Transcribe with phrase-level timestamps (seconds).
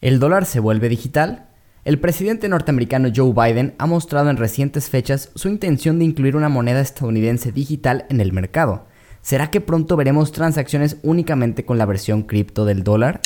[0.00, 1.48] ¿El dólar se vuelve digital?
[1.84, 6.48] El presidente norteamericano Joe Biden ha mostrado en recientes fechas su intención de incluir una
[6.48, 8.86] moneda estadounidense digital en el mercado.
[9.22, 13.20] ¿Será que pronto veremos transacciones únicamente con la versión cripto del dólar?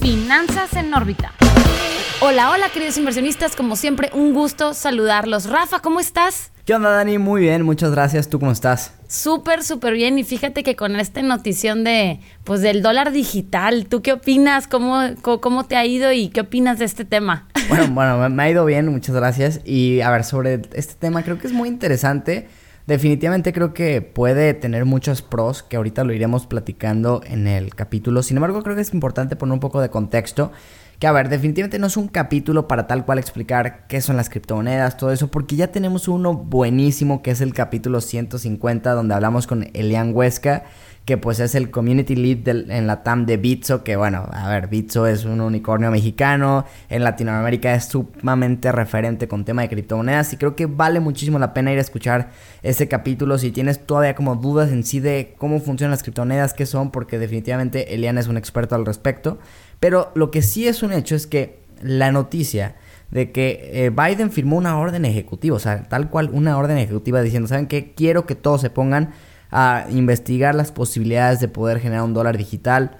[0.00, 1.34] Finanzas en órbita.
[2.22, 5.50] Hola, hola queridos inversionistas, como siempre un gusto saludarlos.
[5.50, 6.50] Rafa, ¿cómo estás?
[6.68, 7.16] ¿Qué onda Dani?
[7.16, 8.28] Muy bien, muchas gracias.
[8.28, 8.92] ¿Tú cómo estás?
[9.08, 10.18] Súper, súper bien.
[10.18, 14.68] Y fíjate que con esta notición de, pues, del dólar digital, ¿tú qué opinas?
[14.68, 17.48] ¿Cómo, cómo te ha ido y qué opinas de este tema?
[17.70, 19.62] Bueno, bueno, me ha ido bien, muchas gracias.
[19.64, 22.50] Y a ver, sobre este tema creo que es muy interesante.
[22.88, 28.22] Definitivamente creo que puede tener muchos pros que ahorita lo iremos platicando en el capítulo.
[28.22, 30.52] Sin embargo, creo que es importante poner un poco de contexto
[30.98, 34.30] que a ver, definitivamente no es un capítulo para tal cual explicar qué son las
[34.30, 39.46] criptomonedas, todo eso, porque ya tenemos uno buenísimo que es el capítulo 150 donde hablamos
[39.46, 40.64] con Elian Huesca,
[41.08, 44.68] que pues es el community lead en la TAM de Bitso, que bueno, a ver,
[44.68, 50.36] Bitso es un unicornio mexicano, en Latinoamérica es sumamente referente con tema de criptomonedas y
[50.36, 52.28] creo que vale muchísimo la pena ir a escuchar
[52.62, 56.66] ese capítulo si tienes todavía como dudas en sí de cómo funcionan las criptomonedas, qué
[56.66, 59.38] son, porque definitivamente Elian es un experto al respecto.
[59.80, 62.74] Pero lo que sí es un hecho es que la noticia
[63.10, 67.22] de que eh, Biden firmó una orden ejecutiva, o sea, tal cual una orden ejecutiva
[67.22, 67.94] diciendo, ¿saben qué?
[67.94, 69.14] Quiero que todos se pongan
[69.50, 72.98] a investigar las posibilidades de poder generar un dólar digital,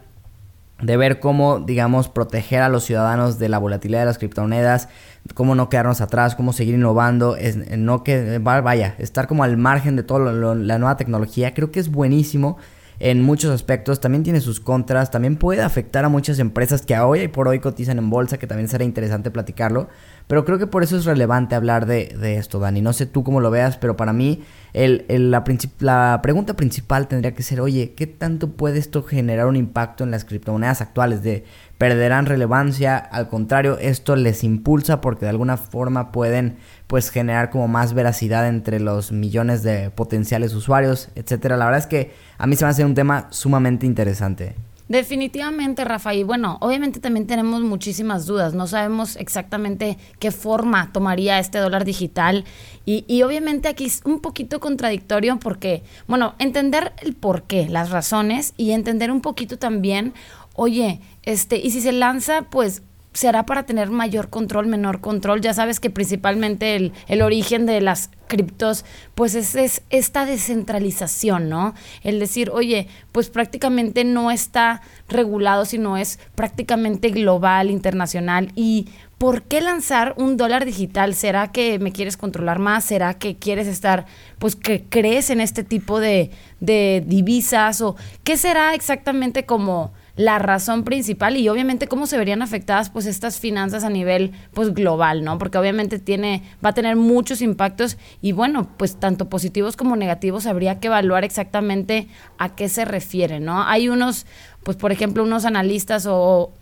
[0.80, 4.88] de ver cómo, digamos, proteger a los ciudadanos de la volatilidad de las criptomonedas,
[5.34, 7.36] cómo no quedarnos atrás, cómo seguir innovando,
[7.76, 11.90] no que, vaya, estar como al margen de toda la nueva tecnología, creo que es
[11.90, 12.58] buenísimo
[13.00, 17.20] en muchos aspectos, también tiene sus contras, también puede afectar a muchas empresas que hoy
[17.20, 19.88] y por hoy cotizan en bolsa, que también será interesante platicarlo,
[20.26, 22.82] pero creo que por eso es relevante hablar de, esto, Dani.
[22.82, 25.44] No sé tú cómo lo veas, pero para mí el, la,
[25.80, 30.10] la, pregunta principal tendría que ser, oye, ¿qué tanto puede esto generar un impacto en
[30.10, 31.22] las criptomonedas actuales?
[31.22, 31.44] De
[31.78, 37.68] perderán relevancia, al contrario, esto les impulsa porque de alguna forma pueden pues generar como
[37.68, 41.56] más veracidad entre los millones de potenciales usuarios, etcétera.
[41.56, 44.54] La verdad es que a mí se me hace un tema sumamente interesante.
[44.88, 46.14] Definitivamente, Rafa.
[46.14, 48.54] Y bueno, obviamente también tenemos muchísimas dudas.
[48.54, 52.44] No sabemos exactamente qué forma tomaría este dólar digital.
[52.86, 57.90] Y, y, obviamente aquí es un poquito contradictorio porque, bueno, entender el por qué, las
[57.90, 60.14] razones y entender un poquito también,
[60.54, 62.82] oye, este, y si se lanza, pues
[63.12, 65.40] será para tener mayor control, menor control.
[65.40, 71.48] Ya sabes que principalmente el, el origen de las criptos, pues es, es, esta descentralización,
[71.48, 71.74] ¿no?
[72.02, 78.52] El decir, oye, pues prácticamente no está regulado, sino es prácticamente global, internacional.
[78.54, 81.14] ¿Y por qué lanzar un dólar digital?
[81.14, 82.84] ¿Será que me quieres controlar más?
[82.84, 84.06] ¿Será que quieres estar,
[84.38, 86.30] pues que crees en este tipo de,
[86.60, 87.80] de divisas?
[87.80, 93.06] ¿O qué será exactamente como la razón principal y obviamente cómo se verían afectadas pues
[93.06, 95.38] estas finanzas a nivel pues global, ¿no?
[95.38, 100.46] Porque obviamente tiene va a tener muchos impactos y bueno, pues tanto positivos como negativos
[100.46, 103.62] habría que evaluar exactamente a qué se refiere, ¿no?
[103.62, 104.26] Hay unos
[104.64, 106.52] pues por ejemplo unos analistas o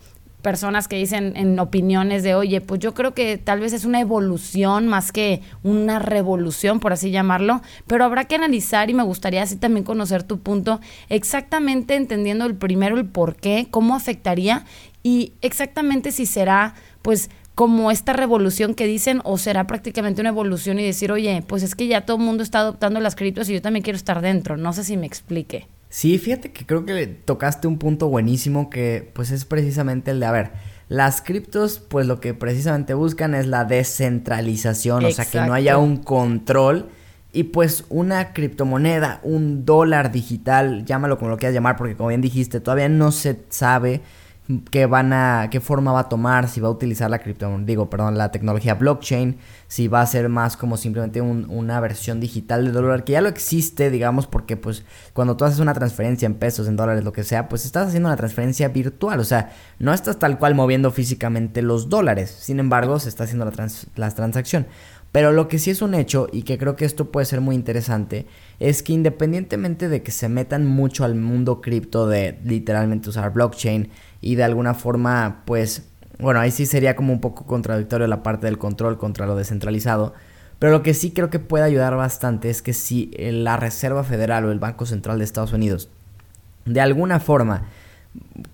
[0.47, 3.99] personas que dicen en opiniones de, oye, pues yo creo que tal vez es una
[3.99, 9.43] evolución más que una revolución, por así llamarlo, pero habrá que analizar y me gustaría
[9.43, 14.63] así también conocer tu punto, exactamente entendiendo el primero el por qué, cómo afectaría
[15.03, 20.79] y exactamente si será, pues, como esta revolución que dicen o será prácticamente una evolución
[20.79, 23.53] y decir, oye, pues es que ya todo el mundo está adoptando las criptos y
[23.53, 25.67] yo también quiero estar dentro, no sé si me explique.
[25.97, 30.27] Sí, fíjate que creo que tocaste un punto buenísimo que pues es precisamente el de,
[30.27, 30.51] a ver,
[30.89, 35.79] las criptos pues lo que precisamente buscan es la descentralización, o sea, que no haya
[35.79, 36.89] un control
[37.33, 42.21] y pues una criptomoneda, un dólar digital, llámalo como lo quieras llamar, porque como bien
[42.21, 44.01] dijiste, todavía no se sabe
[44.71, 47.89] qué van a, qué forma va a tomar, si va a utilizar la cripto, digo,
[47.89, 49.37] perdón, la tecnología blockchain,
[49.67, 53.27] si va a ser más como simplemente una versión digital de dólar, que ya lo
[53.29, 57.23] existe, digamos, porque pues cuando tú haces una transferencia en pesos, en dólares, lo que
[57.23, 61.61] sea, pues estás haciendo una transferencia virtual, o sea, no estás tal cual moviendo físicamente
[61.61, 64.67] los dólares, sin embargo, se está haciendo la, trans la transacción.
[65.17, 67.55] Pero lo que sí es un hecho, y que creo que esto puede ser muy
[67.55, 68.27] interesante,
[68.59, 73.89] es que independientemente de que se metan mucho al mundo cripto de literalmente usar blockchain
[74.21, 75.87] y de alguna forma, pues,
[76.19, 80.13] bueno, ahí sí sería como un poco contradictorio la parte del control contra lo descentralizado.
[80.59, 84.45] Pero lo que sí creo que puede ayudar bastante es que si la Reserva Federal
[84.45, 85.89] o el Banco Central de Estados Unidos
[86.67, 87.63] de alguna forma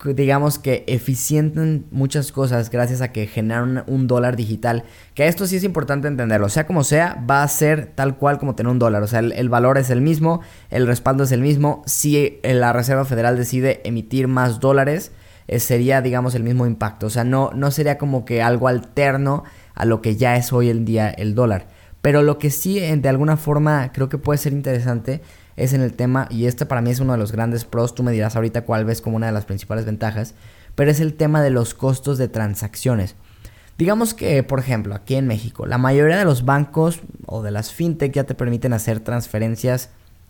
[0.06, 4.84] digamos que eficienten muchas cosas gracias a que generan un dólar digital.
[5.14, 6.50] Que esto sí es importante entenderlo.
[6.50, 9.04] Sea como sea, va a ser tal cual como tener un dólar.
[9.04, 11.84] O sea, el, valor es el mismo, el respaldo es el mismo.
[11.86, 15.12] Si la Reserva Federal decide emitir más dólares,
[15.48, 17.08] eh, sería, digamos, el mismo impacto.
[17.08, 19.44] O sea, no, no sería como que algo alterno
[19.76, 21.68] a lo que ya es hoy en día el dólar.
[22.02, 25.22] Pero lo que sí, eh, de alguna forma, creo que puede ser interesante
[25.56, 28.04] es en el tema, y este para mí es uno de los grandes pros, tú
[28.04, 30.36] me dirás ahorita cuál ves como una de las principales ventajas,
[30.76, 33.16] pero es el tema de los costos de transacciones.
[33.78, 37.72] Digamos que, por ejemplo, aquí en México, la mayoría de los bancos o de las
[37.72, 39.90] fintech ya te permiten hacer transferencias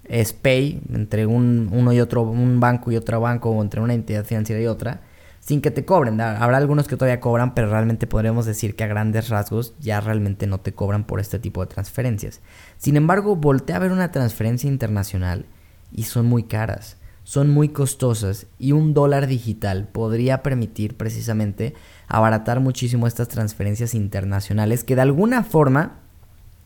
[0.09, 4.25] SPAY entre un, uno y otro, un banco y otro banco, o entre una entidad
[4.25, 5.01] financiera y otra
[5.43, 6.21] sin que te cobren.
[6.21, 10.47] Habrá algunos que todavía cobran, pero realmente podríamos decir que a grandes rasgos ya realmente
[10.47, 12.39] no te cobran por este tipo de transferencias.
[12.77, 15.45] Sin embargo, voltea a ver una transferencia internacional
[15.91, 16.95] y son muy caras,
[17.25, 21.73] son muy costosas y un dólar digital podría permitir precisamente
[22.07, 25.99] abaratar muchísimo estas transferencias internacionales que de alguna forma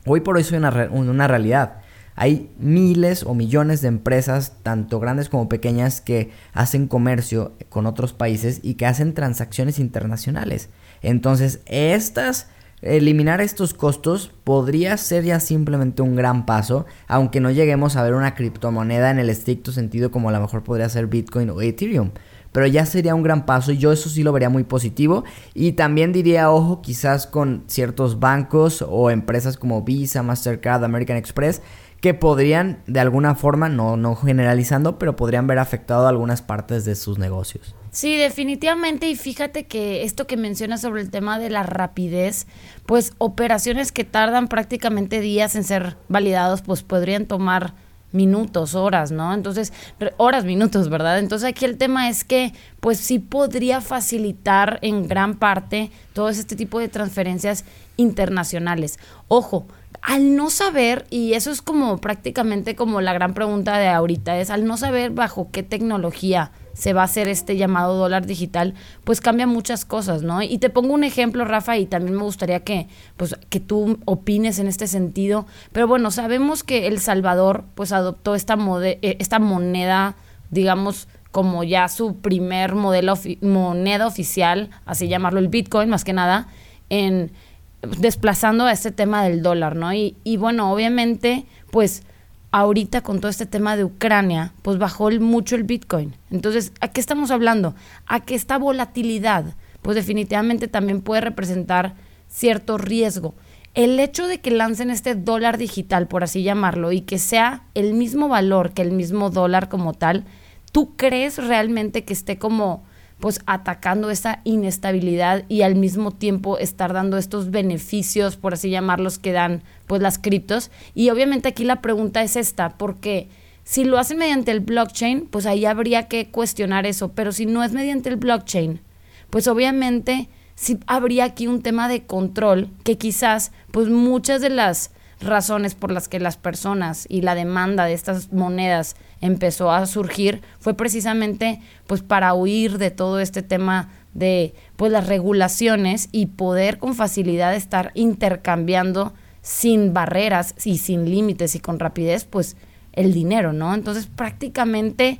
[0.06, 1.82] hoy por hoy son una, una realidad.
[2.20, 8.12] Hay miles o millones de empresas, tanto grandes como pequeñas, que hacen comercio con otros
[8.12, 10.70] países y que hacen transacciones internacionales.
[11.04, 12.48] Entonces, estas
[12.82, 18.16] eliminar estos costos podría ser ya simplemente un gran paso, aunque no lleguemos a ver
[18.16, 22.12] una criptomoneda en el estricto sentido como a lo mejor podría ser Bitcoin o Ethereum.
[22.52, 25.24] Pero ya sería un gran paso y yo eso sí lo vería muy positivo.
[25.54, 31.62] Y también diría, ojo, quizás con ciertos bancos o empresas como Visa, Mastercard, American Express,
[32.02, 36.96] que podrían de alguna forma, no, no generalizando, pero podrían ver afectado algunas partes de
[36.96, 37.76] sus negocios.
[37.92, 39.10] Sí, definitivamente.
[39.10, 42.46] Y fíjate que esto que mencionas sobre el tema de la rapidez,
[42.86, 47.74] pues operaciones que tardan prácticamente días en ser validados, pues podrían tomar
[48.12, 49.34] minutos, horas, ¿no?
[49.34, 49.74] Entonces,
[50.18, 51.20] horas, minutos, ¿verdad?
[51.20, 56.56] Entonces aquí el tema es que, pues sí podría facilitar en gran parte todo este
[56.56, 57.66] tipo de transferencias
[57.98, 59.00] internacionales.
[59.28, 59.66] Ojo,
[60.08, 64.50] al no saber, y eso es como prácticamente como la gran pregunta de ahorita, es
[64.50, 68.74] al no saber bajo qué tecnología se va a hacer este llamado dólar digital,
[69.04, 70.42] pues cambia muchas cosas, ¿no?
[70.42, 72.88] Y te pongo un ejemplo, Rafa, y también me gustaría que,
[73.18, 75.46] pues, que tú opines en este sentido.
[75.74, 80.16] Pero bueno, sabemos que El Salvador, pues, adoptó esta, eh, esta moneda,
[80.52, 86.48] digamos, como ya su primer modelo moneda oficial, así llamarlo el Bitcoin, más que nada,
[86.90, 87.34] en
[87.82, 89.94] desplazando a este tema del dólar, ¿no?
[89.94, 92.04] Y, y bueno, obviamente, pues
[92.52, 96.16] ahorita con todo este tema de Ucrania, pues bajó mucho el Bitcoin.
[96.32, 97.76] Entonces, ¿a qué estamos hablando?
[98.06, 101.96] A que esta volatilidad, pues definitivamente también puede representar
[102.28, 103.36] cierto riesgo.
[103.74, 107.94] El hecho de que lancen este dólar digital, por así llamarlo, y que sea el
[107.94, 110.26] mismo valor que el mismo dólar como tal,
[110.72, 112.86] ¿tú crees realmente que esté como
[113.20, 119.18] pues atacando esa inestabilidad y al mismo tiempo estar dando estos beneficios, por así llamarlos,
[119.18, 120.70] que dan pues las criptos.
[120.94, 123.30] Y obviamente aquí la pregunta es esta, porque
[123.64, 127.64] si lo hacen mediante el blockchain, pues ahí habría que cuestionar eso, pero si no
[127.64, 128.82] es mediante el blockchain,
[129.30, 134.92] pues obviamente sí habría aquí un tema de control que quizás pues muchas de las
[135.20, 140.42] razones por las que las personas y la demanda de estas monedas empezó a surgir
[140.60, 146.78] fue precisamente pues para huir de todo este tema de pues las regulaciones y poder
[146.78, 152.58] con facilidad estar intercambiando sin barreras y sin límites y con rapidez pues
[152.94, 153.74] el dinero, ¿no?
[153.74, 155.20] Entonces prácticamente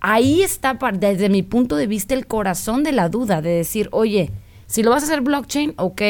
[0.00, 4.30] ahí está desde mi punto de vista el corazón de la duda de decir, oye,
[4.66, 6.02] si lo vas a hacer blockchain, ok,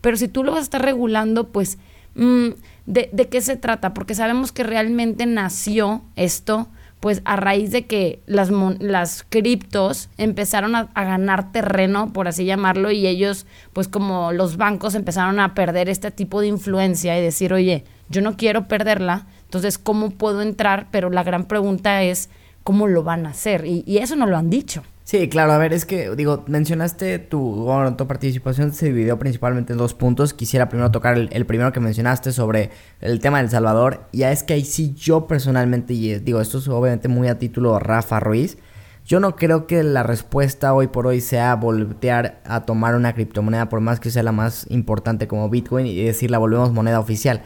[0.00, 1.78] pero si tú lo vas a estar regulando, pues
[2.14, 2.48] mm,
[2.86, 3.94] ¿de, ¿de qué se trata?
[3.94, 6.68] Porque sabemos que realmente nació esto
[7.04, 12.90] pues a raíz de que las, las criptos empezaron a, ganar terreno, por así llamarlo,
[12.90, 17.52] y ellos, pues como los bancos empezaron a perder este tipo de influencia y decir,
[17.52, 20.86] oye, yo no quiero perderla, entonces, ¿cómo puedo entrar?
[20.90, 22.30] Pero la gran pregunta es,
[22.62, 23.66] ¿cómo lo van a hacer?
[23.66, 24.82] y eso no lo han dicho.
[25.06, 29.78] Sí, claro, a ver, es que, digo, mencionaste tu, bueno, participación se dividió principalmente en
[29.78, 30.32] dos puntos.
[30.32, 32.70] Quisiera primero tocar el, primero que mencionaste sobre
[33.02, 34.06] el tema del Salvador.
[34.12, 37.78] Ya es que ahí sí yo personalmente, y digo, esto es obviamente muy a título
[37.78, 38.56] Rafa Ruiz,
[39.04, 43.68] yo no creo que la respuesta hoy por hoy sea voltear a tomar una criptomoneda,
[43.68, 47.42] por más que sea la más importante como Bitcoin, y decir la volvemos moneda oficial.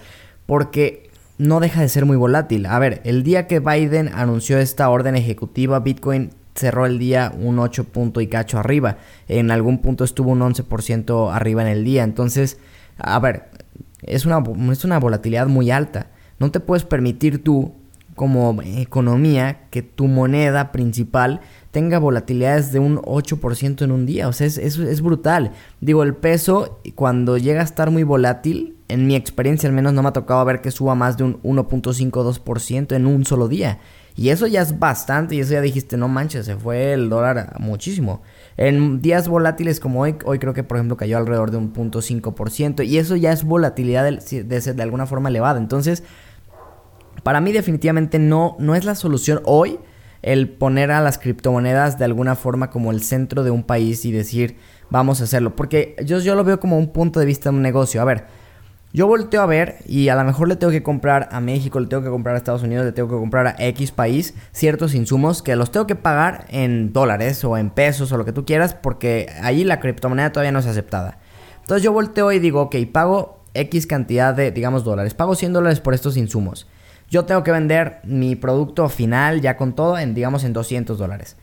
[0.47, 2.67] Porque no deja de ser muy volátil.
[2.67, 7.59] A ver, el día que Biden anunció esta orden ejecutiva, Bitcoin cerró el día un
[7.59, 8.99] 8 punto y cacho arriba.
[9.29, 12.03] En algún punto estuvo un 11% arriba en el día.
[12.03, 12.59] Entonces,
[12.99, 13.51] a ver,
[14.03, 16.09] es una, es una volatilidad muy alta.
[16.39, 17.75] No te puedes permitir tú,
[18.15, 24.29] como economía, que tu moneda principal tenga volatilidades de un 8% en un día.
[24.29, 25.53] O sea, es, es, brutal.
[25.81, 30.03] Digo, el peso, cuando llega a estar muy volátil, en mi experiencia al menos no
[30.03, 33.79] me ha tocado ver que suba más de un 1.52% en un solo día.
[34.19, 37.55] Y eso ya es bastante, y eso ya dijiste, no manches, se fue el dólar
[37.61, 38.21] muchísimo.
[38.57, 42.01] En días volátiles como hoy, hoy creo que por ejemplo cayó alrededor de un punto
[42.01, 45.61] .5% y eso ya es volatilidad de, de, alguna forma elevada.
[45.61, 46.03] Entonces,
[47.23, 49.79] para mí definitivamente no, no es la solución hoy
[50.23, 54.11] el poner a las criptomonedas de alguna forma como el centro de un país y
[54.11, 54.57] decir
[54.91, 55.55] vamos a hacerlo.
[55.55, 58.03] Porque yo, yo lo veo como un punto de vista de un negocio.
[58.03, 58.27] A ver,
[58.93, 61.89] yo volteo a ver y a lo mejor le tengo que comprar a México, le
[61.89, 65.43] tengo que comprar a Estados Unidos, le tengo que comprar a X país ciertos insumos
[65.43, 68.75] que los tengo que pagar en dólares o en pesos o lo que tú quieras
[68.75, 71.19] porque ahí la criptomoneda todavía no es aceptada.
[71.61, 75.81] Entonces yo volteo y digo, ok, pago X cantidad de, digamos, dólares, pago 100 dólares
[75.81, 76.67] por estos insumos.
[77.11, 81.37] Yo tengo que vender mi producto final ya con todo en, digamos, en 200 dólares.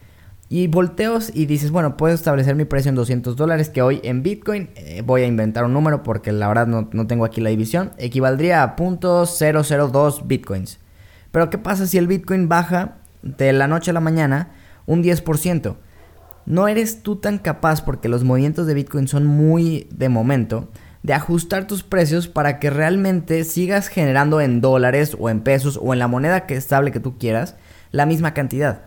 [0.47, 4.21] Y volteos y dices, bueno, puedo establecer mi precio en 200 dólares, que hoy en
[4.21, 7.49] Bitcoin, eh, voy a inventar un número porque la verdad no, no tengo aquí la
[7.49, 10.79] división, equivaldría a .002 Bitcoins.
[11.31, 14.51] Pero ¿qué pasa si el Bitcoin baja de la noche a la mañana
[14.85, 15.75] un 10%?
[16.45, 20.69] No eres tú tan capaz, porque los movimientos de Bitcoin son muy de momento,
[21.01, 25.91] de ajustar tus precios para que realmente sigas generando en dólares o en pesos o
[25.91, 27.55] en la moneda que estable que tú quieras
[27.91, 28.83] la misma cantidad.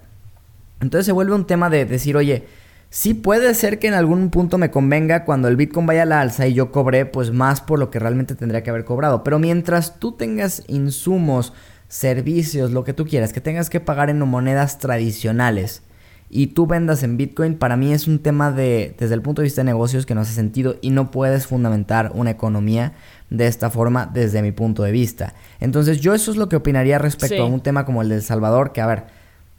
[0.80, 2.44] Entonces se vuelve un tema de decir, oye,
[2.90, 6.20] sí puede ser que en algún punto me convenga cuando el Bitcoin vaya a la
[6.20, 9.24] alza y yo cobré pues más por lo que realmente tendría que haber cobrado.
[9.24, 11.52] Pero mientras tú tengas insumos,
[11.88, 15.82] servicios, lo que tú quieras, que tengas que pagar en monedas tradicionales
[16.30, 19.46] y tú vendas en Bitcoin, para mí es un tema de, desde el punto de
[19.46, 22.92] vista de negocios que no hace sentido y no puedes fundamentar una economía
[23.30, 25.34] de esta forma desde mi punto de vista.
[25.60, 28.22] Entonces yo eso es lo que opinaría respecto a un tema como el de El
[28.22, 29.04] Salvador, que a ver,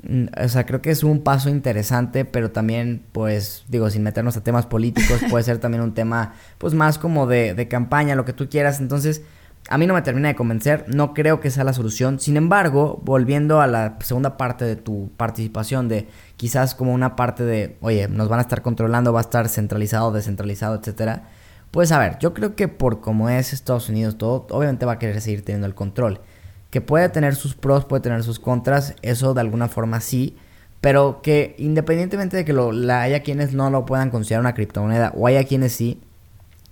[0.01, 4.43] o sea, creo que es un paso interesante, pero también, pues, digo, sin meternos a
[4.43, 8.31] temas políticos, puede ser también un tema, pues, más como de, de, campaña, lo que
[8.31, 8.79] tú quieras.
[8.79, 9.23] Entonces,
[9.67, 12.19] a mí no me termina de convencer, no creo que sea la solución.
[12.19, 17.43] Sin embargo, volviendo a la segunda parte de tu participación, de quizás como una parte
[17.43, 21.23] de, oye, nos van a estar controlando, va a estar centralizado, descentralizado, etcétera.
[21.71, 24.99] Pues, a ver, yo creo que por como es Estados Unidos todo, obviamente va a
[24.99, 26.21] querer seguir teniendo el control
[26.69, 30.37] que puede tener sus pros, puede tener sus contras, eso de alguna forma sí,
[30.81, 35.27] pero que independientemente de que lo, haya quienes no lo puedan considerar una criptomoneda o
[35.27, 36.01] haya quienes sí,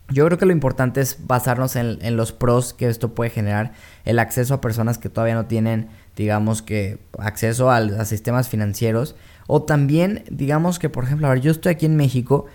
[0.09, 3.73] yo creo que lo importante es basarnos en, en, los pros que esto puede generar,
[4.05, 9.15] el acceso a personas que todavía no tienen, digamos que, acceso a, a sistemas financieros,
[9.47, 12.45] o también, digamos que, por ejemplo, a ver, yo estoy aquí en México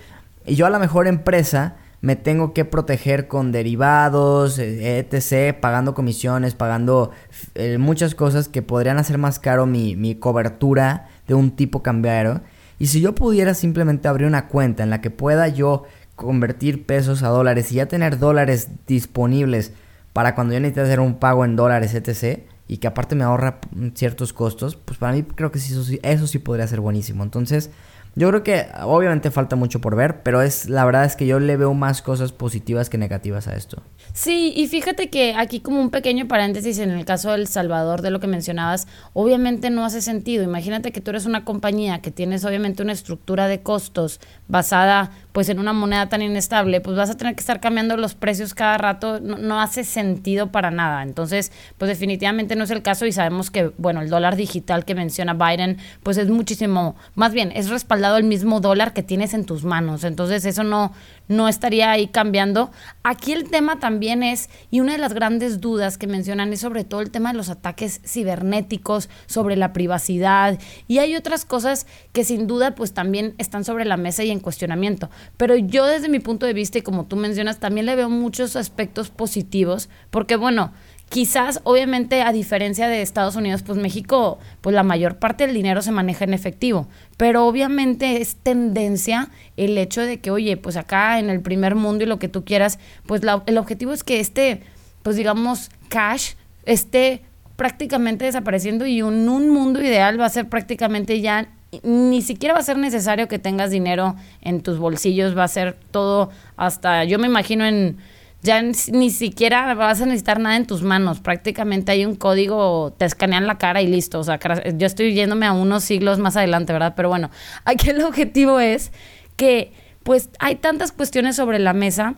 [0.47, 5.95] y yo a la mejor empresa me tengo que proteger con derivados, eh, etc., pagando
[5.95, 7.13] comisiones, pagando
[7.55, 12.43] eh, muchas cosas que podrían hacer más caro mi, mi cobertura de un tipo cambiario.
[12.79, 15.85] Y si yo pudiera simplemente abrir una cuenta en la que pueda yo
[16.17, 19.73] convertir pesos a dólares y ya tener dólares disponibles
[20.13, 23.59] para cuando yo necesite hacer un pago en dólares, etc., y que aparte me ahorra
[23.95, 27.23] ciertos costos, pues para mí creo que eso, sí, eso sí podría ser buenísimo.
[27.23, 27.71] Entonces,
[28.14, 31.40] yo creo que obviamente falta mucho por ver, pero es la verdad es que yo
[31.40, 33.83] le veo más cosas positivas que negativas a esto.
[34.12, 38.11] Sí, y fíjate que aquí como un pequeño paréntesis en el caso del Salvador de
[38.11, 40.45] lo que mencionabas, obviamente no hace sentido.
[40.45, 45.49] Imagínate que tú eres una compañía que tienes obviamente una estructura de costos basada pues
[45.49, 48.79] en una moneda tan inestable, pues vas a tener que estar cambiando los precios cada
[48.79, 51.03] rato, no, no hace sentido para nada.
[51.03, 54.95] Entonces, pues definitivamente no es el caso y sabemos que, bueno, el dólar digital que
[54.95, 59.45] menciona Biden, pues es muchísimo, más bien, es respaldado el mismo dólar que tienes en
[59.45, 60.05] tus manos.
[60.05, 60.93] Entonces, eso no,
[61.29, 62.71] no estaría ahí cambiando.
[63.02, 66.85] Aquí el tema también es, y una de las grandes dudas que mencionan es sobre
[66.85, 72.25] todo el tema de los ataques cibernéticos, sobre la privacidad, y hay otras cosas que
[72.25, 75.11] sin duda pues también están sobre la mesa y en cuestionamiento.
[75.37, 78.57] Pero yo desde mi punto de vista, y como tú mencionas, también le veo muchos
[78.57, 80.73] aspectos positivos, porque bueno,
[81.12, 85.83] Quizás, obviamente, a diferencia de Estados Unidos, pues México, pues la mayor parte del dinero
[85.83, 86.88] se maneja en efectivo.
[87.19, 89.28] Pero obviamente es tendencia
[89.59, 92.47] el hecho de que, oye, pues acá en el primer mundo y lo que tú
[92.47, 94.62] quieras, pues el objetivo es que este,
[95.02, 96.31] pues digamos, cash
[96.64, 97.21] esté
[97.57, 101.47] prácticamente desapareciendo y en un mundo ideal va a ser prácticamente ya
[101.83, 105.76] ni siquiera va a ser necesario que tengas dinero en tus bolsillos, va a ser
[105.90, 107.99] todo hasta, yo me imagino en
[108.43, 111.21] ya ni siquiera vas a necesitar nada en tus manos.
[111.21, 114.19] Prácticamente hay un código, te escanean la cara y listo.
[114.19, 114.41] O sea,
[114.75, 116.95] yo estoy yéndome a unos siglos más adelante, ¿verdad?
[116.97, 117.31] Pero bueno,
[117.65, 118.93] aquí el objetivo es
[119.37, 119.73] que
[120.03, 122.17] pues hay tantas cuestiones sobre la mesa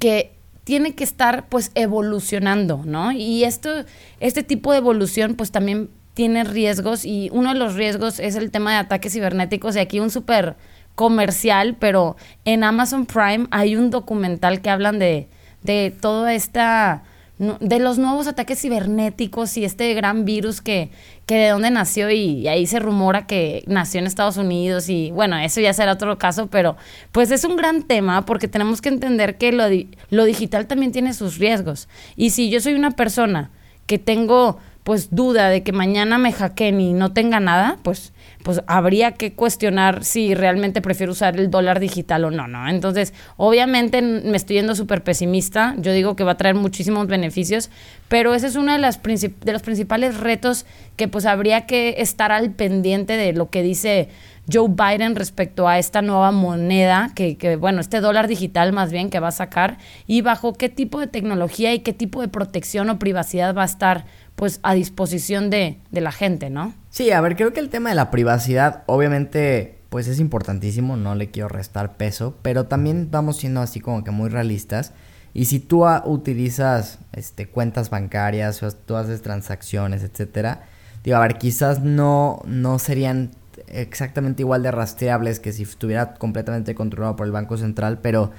[0.00, 0.32] que
[0.64, 3.12] tiene que estar pues evolucionando, ¿no?
[3.12, 3.84] Y esto,
[4.18, 8.50] este tipo de evolución pues también tiene riesgos y uno de los riesgos es el
[8.50, 10.56] tema de ataques cibernéticos y aquí un súper
[10.96, 15.28] comercial, pero en Amazon Prime hay un documental que hablan de
[15.64, 17.02] de toda esta
[17.38, 20.90] de los nuevos ataques cibernéticos y este gran virus que,
[21.26, 25.36] que de dónde nació y, ahí se rumora que nació en Estados Unidos y bueno,
[25.38, 26.76] eso ya será otro caso, pero
[27.10, 29.64] pues es un gran tema porque tenemos que entender que lo,
[30.10, 31.88] lo digital también tiene sus riesgos.
[32.14, 33.50] Y si yo soy una persona
[33.86, 38.12] que tengo pues duda de que mañana me hackeen y no tenga nada, pues
[38.44, 42.68] pues habría que cuestionar si realmente prefiero usar el dólar digital o no, ¿no?
[42.68, 47.70] Entonces, obviamente me estoy yendo súper pesimista, yo digo que va a traer muchísimos beneficios,
[48.08, 52.32] pero ese es uno de, las de los principales retos que pues habría que estar
[52.32, 54.10] al pendiente de lo que dice
[54.52, 59.08] Joe Biden respecto a esta nueva moneda, que, que, bueno, este dólar digital más bien
[59.08, 62.90] que va a sacar, y bajo qué tipo de tecnología y qué tipo de protección
[62.90, 64.04] o privacidad va a estar
[64.36, 66.74] pues a disposición de, de la gente, ¿no?
[66.90, 71.14] Sí, a ver, creo que el tema de la privacidad obviamente pues es importantísimo, no
[71.14, 74.92] le quiero restar peso, pero también vamos siendo así como que muy realistas.
[75.34, 80.62] Y si tú utilizas este, cuentas bancarias o tú haces transacciones, etcétera,
[81.04, 83.30] digo, a ver, quizás no, no serían
[83.68, 88.32] exactamente igual de rastreables que si estuviera completamente controlado por el Banco Central, pero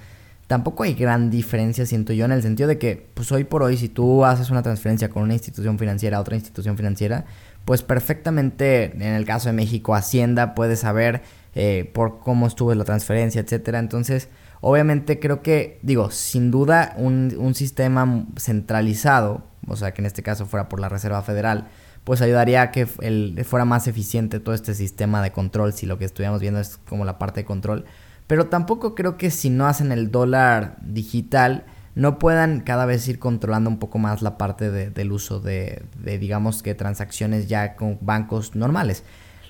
[0.48, 3.78] tampoco hay gran diferencia, siento yo, en el sentido de que, pues hoy por hoy,
[3.78, 7.26] si tú haces una transferencia con una institución financiera a otra institución financiera,
[7.66, 11.24] pues perfectamente, en el caso de México, Hacienda puede saber
[11.56, 13.80] eh, por cómo estuvo la transferencia, etcétera.
[13.80, 14.30] Entonces,
[14.62, 20.22] obviamente creo que, digo, sin duda un, un sistema centralizado, o sea, que en este
[20.22, 21.68] caso fuera por la Reserva Federal,
[22.04, 25.98] pues ayudaría a que el, fuera más eficiente todo este sistema de control, si lo
[25.98, 27.86] que estuviéramos viendo es como la parte de control.
[28.28, 31.66] Pero tampoco creo que si no hacen el dólar digital,
[31.96, 36.62] no puedan cada vez ir controlando un poco más la parte del uso de, digamos
[36.62, 39.04] que transacciones ya con bancos normales.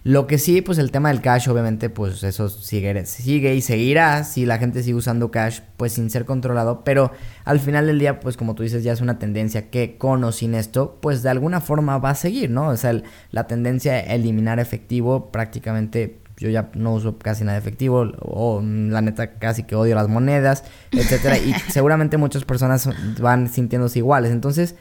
[0.03, 4.23] Lo que sí, pues el tema del cash, obviamente, pues eso sigue, sigue y seguirá
[4.23, 6.83] si la gente sigue usando cash, pues sin ser controlado.
[6.83, 7.11] Pero
[7.43, 10.31] al final del día, pues como tú dices, ya es una tendencia que con o
[10.31, 12.67] sin esto, pues de alguna forma va a seguir, ¿no?
[12.67, 13.01] O sea,
[13.31, 18.61] la tendencia a eliminar efectivo prácticamente yo ya no uso casi nada de efectivo o
[18.61, 22.89] la neta casi que odio las monedas, etcétera y seguramente muchas personas
[23.19, 24.31] van sintiéndose iguales.
[24.31, 24.75] Entonces,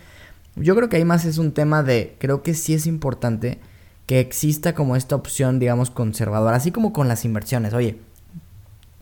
[0.56, 3.58] yo creo que ahí más es un tema de creo que sí es importante
[4.06, 7.72] que exista como esta opción, digamos, conservadora, así como con las inversiones.
[7.72, 7.98] Oye,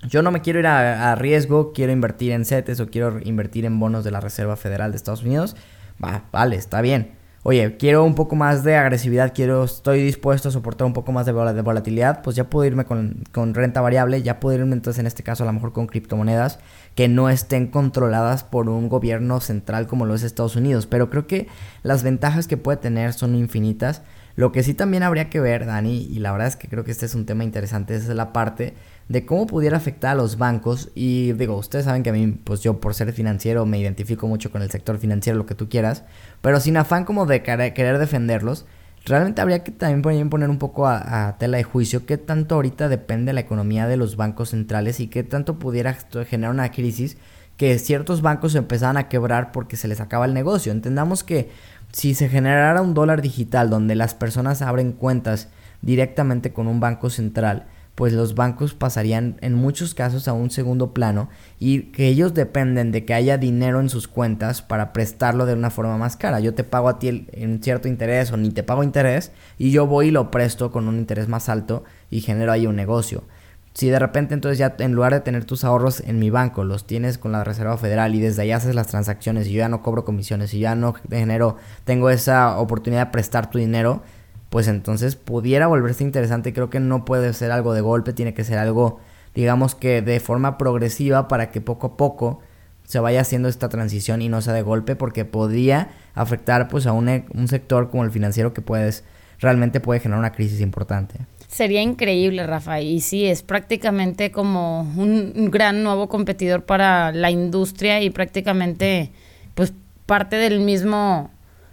[0.08, 3.64] yo no me quiero ir a, a riesgo, quiero invertir en CETES o quiero invertir
[3.64, 5.56] en bonos de la Reserva Federal de Estados Unidos.
[6.02, 10.52] Va, vale, está bien oye, quiero un poco más de agresividad, quiero, estoy dispuesto a
[10.52, 14.38] soportar un poco más de, volatilidad, pues ya puedo irme con, con, renta variable, ya
[14.38, 16.58] puedo irme entonces en este caso a lo mejor con criptomonedas
[16.94, 20.86] que no estén controladas por un gobierno central como lo es Estados Unidos.
[20.86, 21.48] Pero creo que
[21.82, 24.02] las ventajas que puede tener son infinitas.
[24.36, 26.90] Lo que sí también habría que ver, Dani, y la verdad es que creo que
[26.90, 28.74] este es un tema interesante, esa es la parte
[29.08, 30.90] de cómo pudiera afectar a los bancos.
[30.94, 34.50] Y digo, ustedes saben que a mí, pues yo por ser financiero me identifico mucho
[34.50, 36.04] con el sector financiero, lo que tú quieras,
[36.40, 38.66] pero sin afán como de querer defenderlos.
[39.04, 43.32] Realmente habría que también poner un poco a, tela de juicio qué tanto ahorita depende
[43.32, 45.96] la economía de los bancos centrales y qué tanto pudiera
[46.28, 47.16] generar una crisis
[47.62, 50.72] que ciertos bancos empezaran a quebrar porque se les acaba el negocio.
[50.72, 51.48] Entendamos que
[51.92, 55.46] si se generara un dólar digital donde las personas abren cuentas
[55.80, 60.92] directamente con un banco central, pues los bancos pasarían en muchos casos a un segundo
[60.92, 61.28] plano
[61.60, 65.70] y que ellos dependen de que haya dinero en sus cuentas para prestarlo de una
[65.70, 66.40] forma más cara.
[66.40, 69.86] Yo te pago a ti en cierto interés o ni te pago interés y yo
[69.86, 73.22] voy y lo presto con un interés más alto y genero ahí un negocio.
[73.74, 76.86] Si de repente entonces ya en lugar de tener tus ahorros en mi banco, los
[76.86, 79.82] tienes con la Reserva Federal y desde ahí haces las transacciones y yo ya no
[79.82, 84.02] cobro comisiones y ya no genero, tengo esa oportunidad de prestar tu dinero,
[84.50, 86.52] pues entonces pudiera volverse interesante.
[86.52, 89.00] Creo que no puede ser algo de golpe, tiene que ser algo,
[89.34, 92.40] digamos que de forma progresiva para que poco a poco
[92.84, 96.92] se vaya haciendo esta transición y no sea de golpe, porque podría afectar pues a
[96.92, 99.04] un, e, un sector como el financiero que puedes,
[99.40, 101.20] realmente puede generar una crisis importante.
[101.52, 108.00] Sería increíble, Rafa, y sí, es prácticamente como un gran nuevo competidor para la industria
[108.00, 109.12] y prácticamente
[109.54, 109.74] pues
[110.06, 111.30] parte del mismo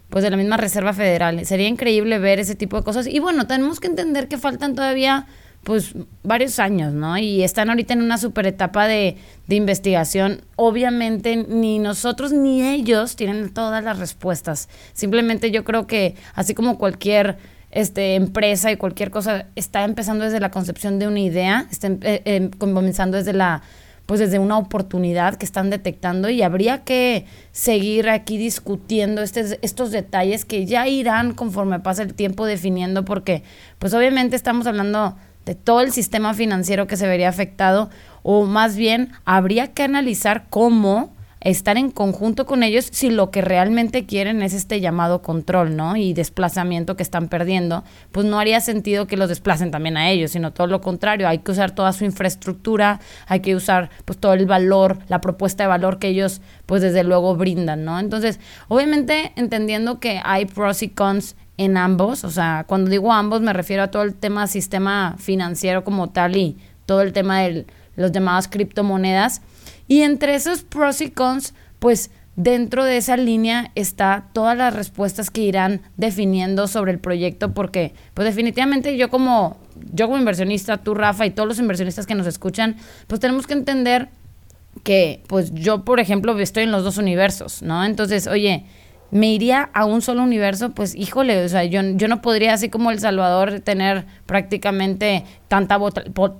[0.09, 1.45] pues de la misma Reserva Federal.
[1.45, 3.07] Sería increíble ver ese tipo de cosas.
[3.07, 5.27] Y bueno, tenemos que entender que faltan todavía
[5.63, 7.17] pues varios años, ¿no?
[7.17, 9.15] Y están ahorita en una super etapa de,
[9.47, 10.41] de investigación.
[10.57, 14.67] Obviamente ni nosotros ni ellos tienen todas las respuestas.
[14.91, 17.37] Simplemente yo creo que así como cualquier
[17.71, 22.21] este, empresa y cualquier cosa está empezando desde la concepción de una idea, está eh,
[22.25, 23.62] em, comenzando desde la
[24.10, 29.91] pues desde una oportunidad que están detectando y habría que seguir aquí discutiendo este, estos
[29.91, 33.43] detalles que ya irán conforme pasa el tiempo definiendo porque
[33.77, 37.91] pues obviamente estamos hablando de todo el sistema financiero que se vería afectado
[38.23, 43.41] o más bien habría que analizar cómo estar en conjunto con ellos si lo que
[43.41, 45.95] realmente quieren es este llamado control, ¿no?
[45.95, 50.32] Y desplazamiento que están perdiendo, pues no haría sentido que los desplacen también a ellos,
[50.32, 54.34] sino todo lo contrario, hay que usar toda su infraestructura, hay que usar pues todo
[54.34, 57.99] el valor, la propuesta de valor que ellos pues desde luego brindan, ¿no?
[57.99, 63.41] Entonces, obviamente entendiendo que hay pros y cons en ambos, o sea, cuando digo ambos
[63.41, 67.65] me refiero a todo el tema sistema financiero como tal y todo el tema de
[67.95, 69.41] los llamados criptomonedas,
[69.89, 75.30] y entre esos pros y cons, pues dentro de esa línea está todas las respuestas
[75.30, 79.58] que irán definiendo sobre el proyecto, porque pues definitivamente yo como,
[79.91, 83.56] yo como inversionista, tú Rafa y todos los inversionistas que nos escuchan, pues tenemos que
[83.56, 84.08] entender
[84.84, 87.84] que pues yo, por ejemplo, estoy en los dos universos, ¿no?
[87.84, 88.65] Entonces, oye,
[89.11, 92.69] me iría a un solo universo, pues híjole, o sea, yo, yo no podría, así
[92.69, 95.77] como El Salvador, tener prácticamente tanta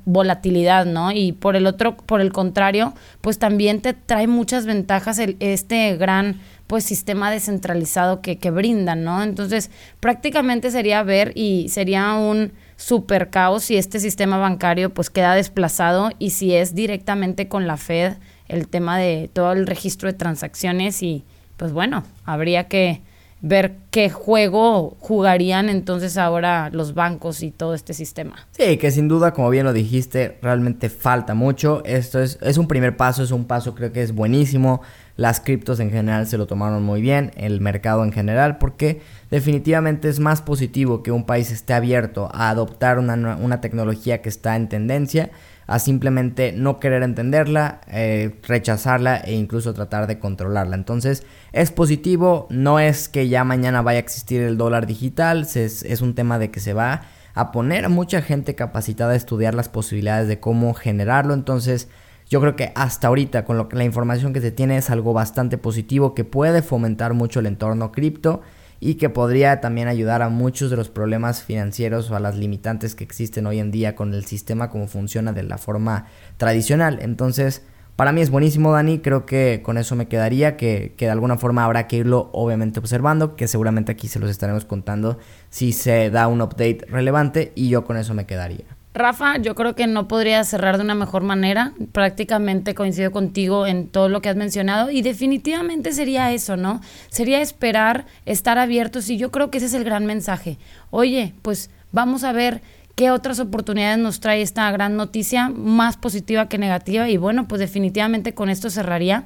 [0.06, 1.12] volatilidad, ¿no?
[1.12, 5.96] Y por el otro, por el contrario, pues también te trae muchas ventajas el, este
[5.98, 9.24] gran pues sistema descentralizado que, que brindan, ¿no?
[9.24, 15.34] Entonces, prácticamente sería ver y sería un super caos si este sistema bancario pues queda
[15.36, 18.14] desplazado y si es directamente con la Fed
[18.48, 21.26] el tema de todo el registro de transacciones y
[21.60, 23.02] pues bueno, habría que
[23.42, 28.48] ver qué juego jugarían entonces ahora los bancos y todo este sistema.
[28.52, 31.84] Sí, que sin duda, como bien lo dijiste, realmente falta mucho.
[31.86, 34.82] Esto es, es un primer paso, es un paso creo que es buenísimo.
[35.18, 40.08] Las criptos en general se lo tomaron muy bien, el mercado en general, porque definitivamente
[40.08, 44.56] es más positivo que un país esté abierto a adoptar una, una tecnología que está
[44.56, 45.30] en tendencia
[45.70, 50.76] a simplemente no querer entenderla, eh, rechazarla e incluso tratar de controlarla.
[50.76, 56.02] Entonces es positivo, no es que ya mañana vaya a existir el dólar digital, es,
[56.02, 57.02] un tema de que se va
[57.36, 61.36] a poner mucha gente capacitada a estudiar las posibilidades de cómo generarlo.
[61.36, 61.88] Entonces
[62.28, 65.60] yo creo que hasta ahorita con lo la información que se tiene es algo bastante
[65.60, 68.42] positivo que puede fomentar mucho el entorno cripto
[68.80, 72.96] y que podría también ayudar a muchos de los problemas financieros o a las limitantes
[72.96, 76.06] que existen hoy en día con el sistema como funciona de la forma
[76.38, 77.00] tradicional.
[77.02, 77.64] Entonces,
[77.96, 79.00] para mí es buenísimo, Dani.
[79.00, 82.80] Creo que con eso me quedaría, que, que, de alguna forma habrá que irlo obviamente
[82.80, 85.18] observando, que seguramente aquí se los estaremos contando
[85.50, 88.79] si se da un update relevante y yo con eso me quedaría.
[88.94, 91.74] Rafa, yo creo que no podría cerrar de una mejor manera.
[91.92, 96.82] Prácticamente coincido contigo en todo lo que has mencionado y definitivamente sería eso, ¿no?
[97.10, 100.58] Sería esperar, estar abiertos y yo creo que ese es el gran mensaje.
[100.90, 102.62] Oye, pues vamos a ver
[102.96, 107.60] qué otras oportunidades nos trae esta gran noticia, más positiva que negativa y bueno, pues
[107.60, 109.24] definitivamente con esto cerraría.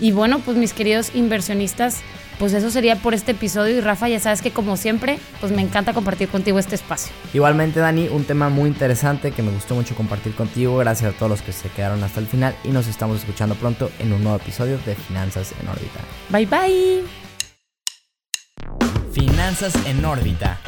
[0.00, 2.00] Y bueno, pues mis queridos inversionistas,
[2.42, 3.76] pues eso sería por este episodio.
[3.76, 7.12] Y Rafa, ya sabes que como siempre, pues me encanta compartir contigo este espacio.
[7.32, 10.76] Igualmente, Dani, un tema muy interesante que me gustó mucho compartir contigo.
[10.78, 13.92] Gracias a todos los que se quedaron hasta el final y nos estamos escuchando pronto
[14.00, 16.00] en un nuevo episodio de Finanzas en órbita.
[16.30, 17.04] Bye bye.
[19.12, 20.58] Finanzas en órbita